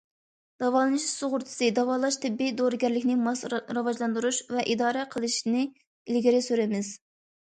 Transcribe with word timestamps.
داۋالىنىش 0.61 1.03
سۇغۇرتىسى، 1.09 1.67
داۋالاش، 1.79 2.15
تېببىي 2.23 2.49
دورىگەرلىكنى 2.61 3.17
ماس 3.27 3.45
راۋاجلاندۇرۇش 3.79 4.39
ۋە 4.57 4.63
ئىدارە 4.71 5.05
قىلىشنى 5.17 5.63
ئىلگىرى 5.69 6.41
سۈرىمىز. 6.49 6.93